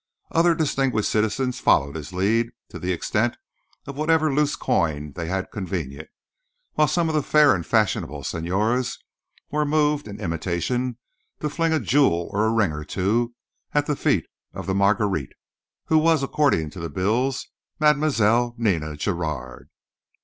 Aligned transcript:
Other 0.31 0.55
distinguished 0.55 1.11
citizens 1.11 1.59
followed 1.59 1.95
his 1.95 2.11
lead 2.11 2.49
to 2.69 2.79
the 2.79 2.91
extent 2.91 3.37
of 3.85 3.97
whatever 3.97 4.33
loose 4.33 4.55
coin 4.55 5.11
they 5.11 5.27
had 5.27 5.51
convenient, 5.51 6.09
while 6.73 6.87
some 6.87 7.07
of 7.07 7.13
the 7.13 7.21
fair 7.21 7.53
and 7.53 7.63
fashionable 7.63 8.23
señoras 8.23 8.97
were 9.51 9.63
moved, 9.63 10.07
in 10.07 10.19
imitation, 10.19 10.97
to 11.39 11.51
fling 11.51 11.71
a 11.71 11.79
jewel 11.79 12.31
or 12.33 12.45
a 12.47 12.51
ring 12.51 12.71
or 12.71 12.83
two 12.83 13.35
at 13.75 13.85
the 13.85 13.95
feet 13.95 14.25
of 14.55 14.65
the 14.65 14.73
Marguerite—who 14.73 15.99
was, 15.99 16.23
according 16.23 16.71
to 16.71 16.79
the 16.79 16.89
bills, 16.89 17.49
Mlle. 17.79 18.55
Nina 18.57 18.97
Giraud. 18.97 19.65